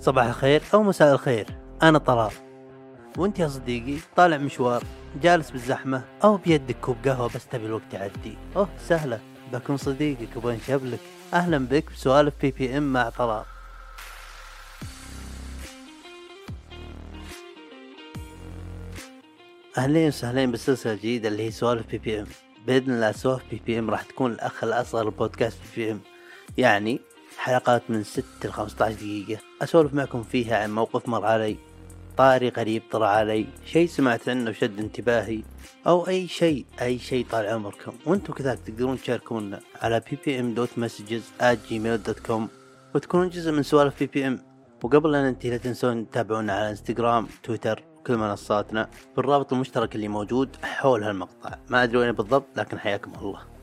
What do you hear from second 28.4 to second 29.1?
ل 15